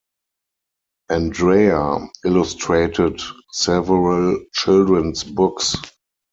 [1.11, 5.77] Andrea illustrated several children's books.